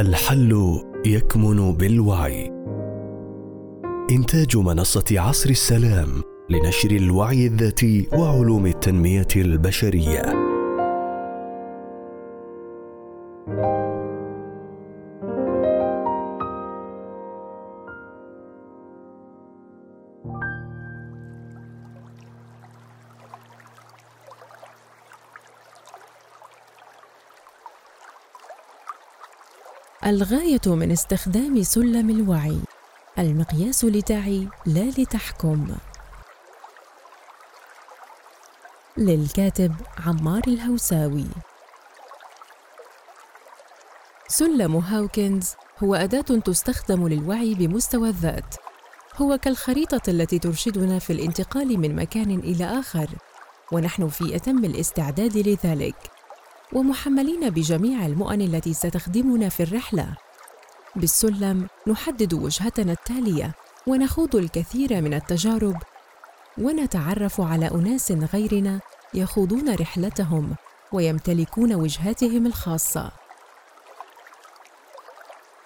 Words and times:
الحل 0.00 0.80
يكمن 1.06 1.72
بالوعي. 1.72 2.52
إنتاج 4.10 4.56
منصة 4.56 5.04
عصر 5.10 5.50
السلام 5.50 6.08
لنشر 6.50 6.90
الوعي 6.90 7.46
الذاتي 7.46 8.08
وعلوم 8.12 8.66
التنمية 8.66 9.28
البشرية. 9.36 10.47
الغاية 30.08 30.60
من 30.66 30.92
استخدام 30.92 31.62
سلم 31.62 32.10
الوعي. 32.10 32.58
المقياس 33.18 33.84
لتعي 33.84 34.48
لا 34.66 34.90
لتحكم. 34.98 35.76
للكاتب 38.96 39.74
عمار 40.06 40.42
الهوساوي. 40.46 41.26
سلم 44.28 44.76
هاوكنز 44.76 45.54
هو 45.82 45.94
أداة 45.94 46.20
تستخدم 46.20 47.08
للوعي 47.08 47.54
بمستوى 47.54 48.08
الذات. 48.08 48.54
هو 49.16 49.38
كالخريطة 49.38 50.02
التي 50.10 50.38
ترشدنا 50.38 50.98
في 50.98 51.12
الانتقال 51.12 51.80
من 51.80 51.96
مكان 51.96 52.38
إلى 52.38 52.64
آخر. 52.64 53.08
ونحن 53.72 54.08
في 54.08 54.36
أتم 54.36 54.64
الاستعداد 54.64 55.36
لذلك. 55.36 56.17
ومحملين 56.72 57.50
بجميع 57.50 58.06
المؤن 58.06 58.40
التي 58.40 58.74
ستخدمنا 58.74 59.48
في 59.48 59.62
الرحلة. 59.62 60.06
بالسلم 60.96 61.68
نحدد 61.86 62.34
وجهتنا 62.34 62.92
التالية 62.92 63.54
ونخوض 63.86 64.36
الكثير 64.36 65.00
من 65.00 65.14
التجارب 65.14 65.76
ونتعرف 66.58 67.40
على 67.40 67.70
أناس 67.70 68.12
غيرنا 68.12 68.80
يخوضون 69.14 69.74
رحلتهم 69.74 70.54
ويمتلكون 70.92 71.74
وجهاتهم 71.74 72.46
الخاصة. 72.46 73.10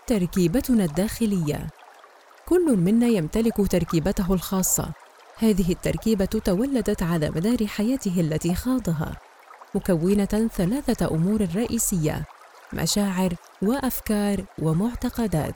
تركيبتنا 0.07 0.85
الداخلية. 0.85 1.67
كل 2.47 2.77
منا 2.77 3.07
يمتلك 3.07 3.71
تركيبته 3.71 4.35
الخاصة. 4.35 4.93
هذه 5.39 5.73
التركيبة 5.73 6.25
تولدت 6.25 7.03
على 7.03 7.31
مدار 7.31 7.67
حياته 7.67 8.21
التي 8.21 8.55
خاضها. 8.55 9.17
مكونة 9.75 10.51
ثلاثة 10.57 11.11
أمور 11.11 11.49
رئيسية 11.55 12.25
مشاعر 12.73 13.35
وأفكار 13.63 14.45
ومعتقدات. 14.59 15.55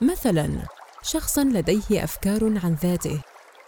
مثلا 0.00 0.58
شخص 1.02 1.38
لديه 1.38 2.04
أفكار 2.04 2.44
عن 2.64 2.76
ذاته 2.82 3.20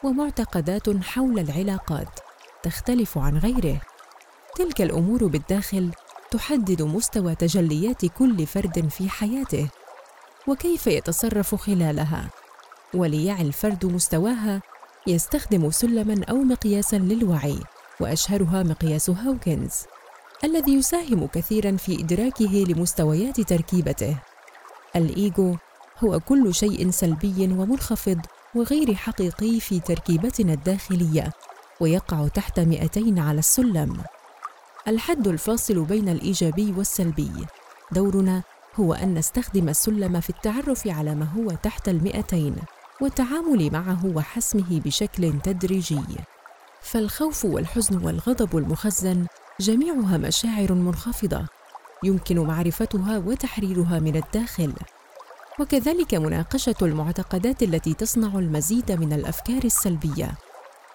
ومعتقدات 0.04 1.04
حول 1.04 1.38
العلاقات 1.38 2.20
تختلف 2.62 3.18
عن 3.18 3.38
غيره. 3.38 3.80
تلك 4.56 4.80
الأمور 4.80 5.26
بالداخل 5.26 5.90
تحدد 6.30 6.82
مستوى 6.82 7.34
تجليات 7.34 8.06
كل 8.06 8.46
فرد 8.46 8.88
في 8.88 9.08
حياته 9.08 9.68
وكيف 10.46 10.86
يتصرف 10.86 11.54
خلالها 11.54 12.30
وليعي 12.94 13.42
الفرد 13.42 13.86
مستواها 13.86 14.62
يستخدم 15.06 15.70
سلما 15.70 16.24
أو 16.30 16.36
مقياسا 16.36 16.96
للوعي. 16.96 17.58
وأشهرها 18.00 18.62
مقياس 18.62 19.10
هاوكنز 19.10 19.74
الذي 20.44 20.74
يساهم 20.74 21.26
كثيرا 21.26 21.76
في 21.76 22.00
إدراكه 22.00 22.64
لمستويات 22.68 23.40
تركيبته. 23.40 24.16
الايجو 24.96 25.56
هو 26.04 26.20
كل 26.20 26.54
شيء 26.54 26.90
سلبي 26.90 27.48
ومنخفض 27.52 28.20
وغير 28.54 28.94
حقيقي 28.94 29.60
في 29.60 29.80
تركيبتنا 29.80 30.52
الداخلية 30.52 31.32
ويقع 31.80 32.28
تحت 32.28 32.60
200 32.60 33.20
على 33.20 33.38
السلم. 33.38 34.02
الحد 34.88 35.28
الفاصل 35.28 35.84
بين 35.84 36.08
الإيجابي 36.08 36.74
والسلبي. 36.76 37.32
دورنا 37.92 38.42
هو 38.76 38.94
أن 38.94 39.14
نستخدم 39.14 39.68
السلم 39.68 40.20
في 40.20 40.30
التعرف 40.30 40.88
على 40.88 41.14
ما 41.14 41.24
هو 41.24 41.50
تحت 41.50 41.88
المئتين 41.88 42.56
والتعامل 43.00 43.70
معه 43.72 44.06
وحسمه 44.06 44.80
بشكل 44.84 45.40
تدريجي. 45.40 46.00
فالخوف 46.82 47.44
والحزن 47.44 48.04
والغضب 48.04 48.56
المخزن 48.56 49.26
جميعها 49.60 50.16
مشاعر 50.16 50.72
منخفضة 50.72 51.46
يمكن 52.04 52.38
معرفتها 52.40 53.18
وتحريرها 53.18 53.98
من 53.98 54.16
الداخل. 54.16 54.72
وكذلك 55.60 56.14
مناقشة 56.14 56.74
المعتقدات 56.82 57.62
التي 57.62 57.94
تصنع 57.94 58.38
المزيد 58.38 58.92
من 58.92 59.12
الأفكار 59.12 59.64
السلبية 59.64 60.30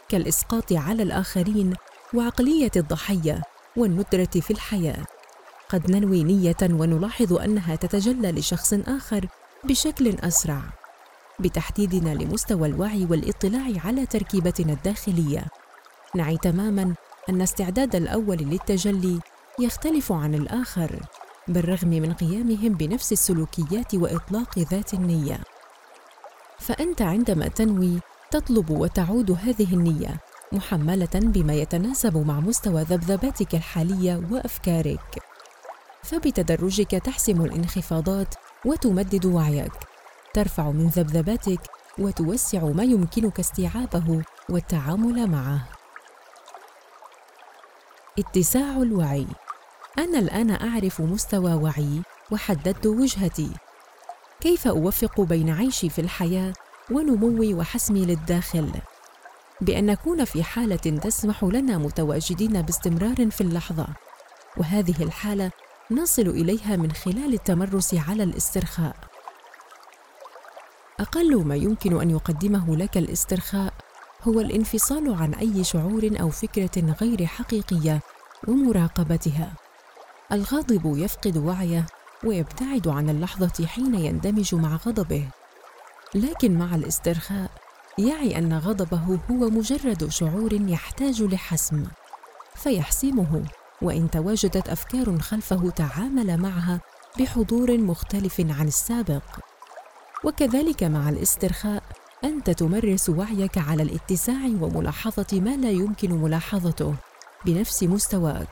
كالإسقاط 0.10 0.74
على 0.74 1.04
الآخرين 1.04 1.74
وعقلية 2.14 2.72
الضحية 2.76 3.42
والندرة 3.78 4.30
في 4.42 4.52
الحياة. 4.52 5.06
قد 5.70 5.92
ننوي 5.92 6.24
نية 6.24 6.58
ونلاحظ 6.64 7.34
أنها 7.34 7.76
تتجلى 7.76 8.32
لشخص 8.32 8.74
آخر 8.74 9.28
بشكل 9.64 10.10
أسرع 10.20 10.62
بتحديدنا 11.40 12.10
لمستوى 12.14 12.68
الوعي 12.68 13.06
والاطلاع 13.06 13.68
على 13.86 14.06
تركيبتنا 14.06 14.74
الداخلية. 14.74 15.46
نعي 16.16 16.38
تماما 16.38 16.94
أن 17.30 17.42
استعداد 17.42 17.96
الأول 17.96 18.38
للتجلي 18.38 19.20
يختلف 19.60 20.12
عن 20.12 20.36
الآخر 20.36 21.00
بالرغم 21.48 21.90
من 21.90 22.14
قيامهم 22.14 22.74
بنفس 22.74 23.12
السلوكيات 23.12 23.96
وإطلاق 23.96 24.60
ذات 24.60 24.94
النية. 24.94 25.40
فأنت 26.60 27.02
عندما 27.02 27.48
تنوي 27.48 28.00
تطلب 28.32 28.70
وتعود 28.70 29.32
هذه 29.32 29.74
النية 29.74 30.20
محملة 30.52 31.10
بما 31.14 31.54
يتناسب 31.54 32.18
مع 32.18 32.40
مستوى 32.40 32.82
ذبذباتك 32.82 33.56
الحالية 33.56 34.22
وأفكارك. 34.32 35.24
فبتدرجك 36.04 36.92
تحسم 36.92 37.42
الانخفاضات 37.42 38.36
وتمدد 38.66 39.26
وعيك 39.26 39.74
ترفع 40.34 40.72
من 40.72 40.88
ذبذباتك 40.88 41.60
وتوسع 42.00 42.64
ما 42.64 42.84
يمكنك 42.84 43.40
استيعابه 43.40 44.22
والتعامل 44.50 45.28
معه. 45.28 45.75
اتساع 48.20 48.78
الوعي. 48.78 49.28
أنا 49.98 50.20
الآن 50.20 50.52
أعرف 50.52 51.02
مستوى 51.02 51.54
وعيي 51.54 52.02
وحددت 52.32 52.86
وجهتي. 52.86 53.50
كيف 54.42 54.68
أوفق 54.68 55.22
بين 55.22 55.50
عيشي 55.50 55.90
في 55.90 56.02
الحياة 56.02 56.54
ونموي 56.92 57.54
وحسمي 57.54 58.06
للداخل؟ 58.06 58.72
بأن 59.62 59.86
نكون 59.86 60.26
في 60.26 60.44
حالة 60.44 60.76
تسمح 60.76 61.44
لنا 61.44 61.78
متواجدين 61.78 62.62
باستمرار 62.62 63.32
في 63.32 63.42
اللحظة. 63.42 63.88
وهذه 64.58 65.04
الحالة 65.04 65.52
نصل 65.92 66.28
إليها 66.28 66.76
من 66.76 66.92
خلال 66.92 67.34
التمرس 67.34 67.94
على 67.94 68.24
الاسترخاء. 68.24 68.96
أقل 71.00 71.46
ما 71.46 71.56
يمكن 71.56 72.02
أن 72.02 72.10
يقدمه 72.10 72.76
لك 72.76 72.98
الاسترخاء 72.98 73.74
هو 74.28 74.40
الانفصال 74.40 75.14
عن 75.14 75.34
أي 75.34 75.64
شعور 75.64 76.12
أو 76.22 76.30
فكرة 76.30 76.96
غير 77.02 77.26
حقيقية 77.26 78.02
ومراقبتها. 78.48 79.54
الغاضب 80.32 80.98
يفقد 80.98 81.38
وعيه 81.38 81.86
ويبتعد 82.24 82.88
عن 82.88 83.10
اللحظة 83.10 83.66
حين 83.66 83.96
يندمج 83.96 84.56
مع 84.56 84.76
غضبه. 84.76 85.28
لكن 86.16 86.58
مع 86.58 86.76
الاسترخاء 86.76 87.52
يعي 87.98 88.38
أن 88.38 88.54
غضبه 88.54 89.20
هو 89.32 89.50
مجرد 89.50 90.10
شعور 90.10 90.54
يحتاج 90.54 91.24
لحسم 91.24 91.84
فيحسمه. 92.56 93.44
وإن 93.82 94.10
تواجدت 94.10 94.70
أفكار 94.70 95.20
خلفه 95.20 95.70
تعامل 95.70 96.38
معها 96.38 96.82
بحضور 97.20 97.78
مختلف 97.78 98.40
عن 98.40 98.68
السابق. 98.68 99.24
وكذلك 100.24 100.84
مع 100.84 101.10
الاسترخاء 101.10 101.84
أنت 102.26 102.50
تمرس 102.50 103.10
وعيك 103.10 103.58
على 103.58 103.84
الاتساع 103.84 104.46
وملاحظة 104.62 105.28
ما 105.34 105.56
لا 105.58 105.70
يمكن 105.70 106.12
ملاحظته 106.12 106.96
بنفس 107.46 107.84
مستواك. 107.84 108.48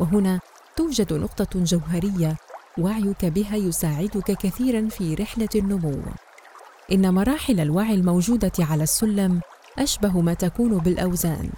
وهنا 0.00 0.40
توجد 0.76 1.12
نقطة 1.12 1.64
جوهرية 1.64 2.36
وعيك 2.78 3.24
بها 3.24 3.56
يساعدك 3.56 4.32
كثيرا 4.32 4.88
في 4.88 5.14
رحلة 5.14 5.48
النمو. 5.54 6.02
إن 6.92 7.14
مراحل 7.14 7.60
الوعي 7.60 7.94
الموجودة 7.94 8.52
على 8.58 8.82
السلم 8.82 9.40
أشبه 9.78 10.20
ما 10.20 10.34
تكون 10.34 10.78
بالأوزان. 10.78 11.50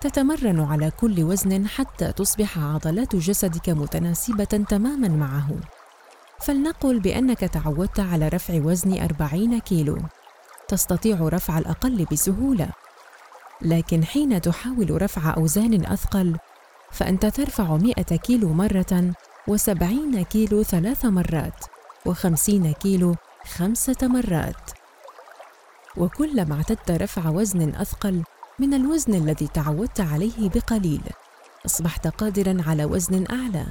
تتمرن 0.00 0.60
على 0.60 0.90
كل 0.90 1.22
وزن 1.22 1.66
حتى 1.66 2.12
تصبح 2.12 2.58
عضلات 2.58 3.16
جسدك 3.16 3.68
متناسبة 3.68 4.44
تماما 4.44 5.08
معه. 5.08 5.50
فلنقل 6.40 7.00
بأنك 7.00 7.40
تعودت 7.40 8.00
على 8.00 8.28
رفع 8.28 8.54
وزن 8.54 9.02
أربعين 9.02 9.58
كيلو. 9.58 9.98
تستطيع 10.68 11.16
رفع 11.20 11.58
الأقل 11.58 12.06
بسهولة. 12.12 12.68
لكن 13.62 14.04
حين 14.04 14.40
تحاول 14.40 15.02
رفع 15.02 15.34
أوزان 15.36 15.86
أثقل 15.86 16.36
فأنت 16.90 17.26
ترفع 17.26 17.76
مئة 17.76 18.16
كيلو 18.16 18.48
مرة 18.48 19.12
وسبعين 19.48 20.24
كيلو 20.24 20.62
ثلاث 20.62 21.04
مرات 21.04 21.64
وخمسين 22.06 22.72
كيلو 22.72 23.16
خمسة 23.56 23.96
مرات. 24.02 24.70
وكلما 25.96 26.54
اعتدت 26.54 26.90
رفع 26.90 27.28
وزن 27.30 27.74
أثقل 27.74 28.22
من 28.58 28.74
الوزن 28.74 29.14
الذي 29.14 29.48
تعودت 29.48 30.00
عليه 30.00 30.48
بقليل 30.48 31.02
أصبحت 31.66 32.06
قادرا 32.06 32.62
على 32.66 32.84
وزن 32.84 33.24
أعلى. 33.30 33.66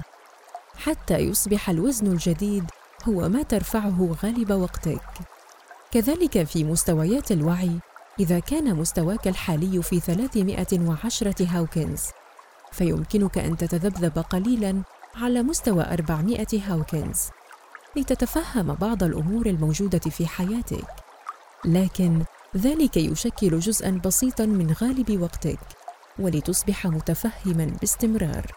حتى 0.77 1.17
يصبح 1.17 1.69
الوزن 1.69 2.07
الجديد 2.07 2.65
هو 3.07 3.29
ما 3.29 3.43
ترفعه 3.43 4.15
غالب 4.23 4.51
وقتك. 4.51 5.36
كذلك 5.97 6.43
في 6.43 6.63
مستويات 6.63 7.31
الوعي 7.31 7.71
إذا 8.19 8.39
كان 8.39 8.75
مستواك 8.75 9.27
الحالي 9.27 9.83
في 9.83 9.99
310 9.99 11.35
هاوكنز. 11.39 12.01
فيمكنك 12.71 13.37
أن 13.37 13.57
تتذبذب 13.57 14.19
قليلاً 14.19 14.83
على 15.15 15.43
مستوى 15.43 15.83
400 15.83 16.47
هاوكنز. 16.67 17.17
لتتفهم 17.95 18.73
بعض 18.73 19.03
الأمور 19.03 19.45
الموجودة 19.45 19.99
في 19.99 20.27
حياتك. 20.27 20.87
لكن 21.65 22.23
ذلك 22.57 22.97
يشكل 22.97 23.59
جزءاً 23.59 24.01
بسيطاً 24.05 24.45
من 24.45 24.75
غالب 24.81 25.21
وقتك 25.21 25.59
ولتصبح 26.19 26.87
متفهماً 26.87 27.65
باستمرار. 27.81 28.51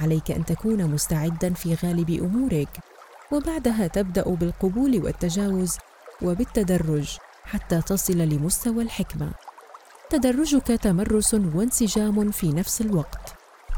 عليك 0.00 0.30
أن 0.30 0.44
تكون 0.44 0.84
مستعداً 0.84 1.54
في 1.54 1.74
غالب 1.74 2.10
أمورك 2.10 2.78
وبعدها 3.32 3.86
تبدأ 3.86 4.24
بالقبول 4.24 5.04
والتجاوز 5.04 5.78
وبالتدرج 6.22 7.16
حتى 7.44 7.82
تصل 7.82 8.18
لمستوى 8.18 8.82
الحكمة. 8.82 9.30
تدرجك 10.10 10.66
تمرس 10.66 11.34
وانسجام 11.34 12.30
في 12.30 12.52
نفس 12.52 12.80
الوقت. 12.80 13.34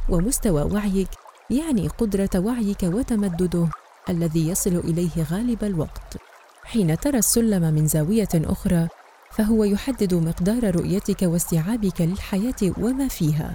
ومستوى 0.08 0.62
وعيك 0.62 1.08
يعني 1.50 1.88
قدرة 1.88 2.30
وعيك 2.36 2.82
وتمدده 2.82 3.68
الذي 4.08 4.48
يصل 4.48 4.76
إليه 4.76 5.22
غالب 5.30 5.64
الوقت. 5.64 6.16
حين 6.64 7.00
ترى 7.00 7.18
السلم 7.18 7.74
من 7.74 7.86
زاوية 7.86 8.28
أخرى 8.34 8.88
فهو 9.30 9.64
يحدد 9.64 10.14
مقدار 10.14 10.76
رؤيتك 10.76 11.22
واستيعابك 11.22 12.00
للحياة 12.00 12.72
وما 12.78 13.08
فيها. 13.08 13.54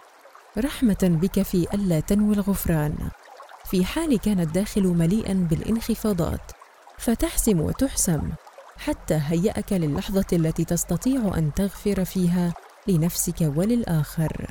رحمة 0.57 0.97
بك 1.21 1.41
في 1.41 1.68
ألا 1.74 2.00
تنوي 2.00 2.33
الغفران. 2.33 2.95
في 3.65 3.85
حال 3.85 4.19
كان 4.19 4.39
الداخل 4.39 4.83
مليئا 4.83 5.47
بالانخفاضات 5.50 6.51
فتحسم 6.97 7.62
وتحسم. 7.62 8.30
حتى 8.77 9.19
هيأك 9.27 9.73
للحظة 9.73 10.25
التي 10.33 10.65
تستطيع 10.65 11.37
أن 11.37 11.53
تغفر 11.53 12.05
فيها 12.05 12.53
لنفسك 12.87 13.41
وللآخر. 13.55 14.47